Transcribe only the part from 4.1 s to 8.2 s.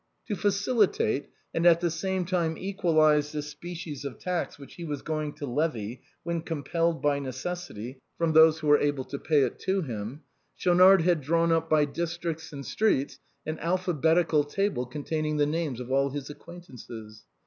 tax which he was going to levy, when compelled by necessity,